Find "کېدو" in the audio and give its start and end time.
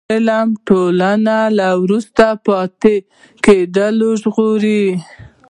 3.45-4.09